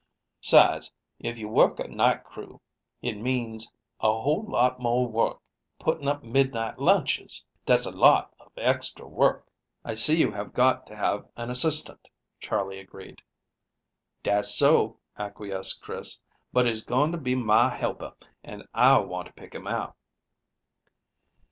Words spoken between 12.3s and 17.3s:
Charley agreed. "Dat's so," acquiesced Chris, "but he's going to